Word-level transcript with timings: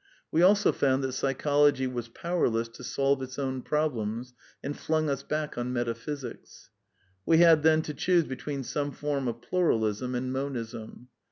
We 0.31 0.41
also 0.41 0.71
found 0.71 1.03
that 1.03 1.11
Psychology 1.11 1.85
was 1.85 2.07
powerless 2.09 2.67
to 2.69 2.83
solve 2.83 3.21
its 3.21 3.37
own 3.37 3.61
problems, 3.61 4.33
and 4.63 4.75
flung 4.75 5.11
us 5.11 5.21
back 5.21 5.59
on 5.59 5.71
Metaphysics. 5.71 6.71
We 7.23 7.37
had 7.37 7.61
then 7.61 7.83
to 7.83 7.93
choose 7.93 8.23
between 8.23 8.63
some 8.63 8.93
form 8.93 9.27
of 9.27 9.43
Pluralism 9.43 10.15
and 10.15 10.33
Monism. 10.33 11.09